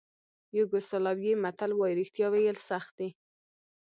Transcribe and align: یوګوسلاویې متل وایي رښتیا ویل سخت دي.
یوګوسلاویې 0.57 1.33
متل 1.43 1.71
وایي 1.75 1.95
رښتیا 1.99 2.27
ویل 2.29 2.57
سخت 2.69 2.91
دي. 2.99 3.09